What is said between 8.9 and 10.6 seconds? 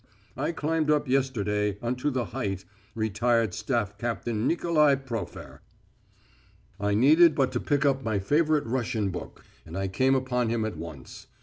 book, and I came upon